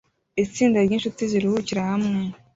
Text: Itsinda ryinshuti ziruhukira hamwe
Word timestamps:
Itsinda 0.43 0.77
ryinshuti 0.85 1.21
ziruhukira 1.31 1.81
hamwe 1.91 2.17